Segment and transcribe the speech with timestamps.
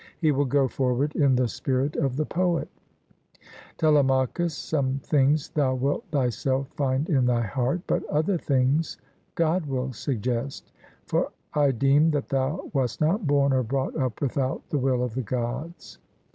[0.17, 2.67] He will go forward in the spirit of the poet:
[3.77, 8.97] 'Telemachus, some things thou wilt thyself find in thy heart, but other things
[9.35, 10.71] God will suggest;
[11.05, 15.13] for I deem that thou wast not born or brought up without the will of
[15.13, 15.99] the Gods.'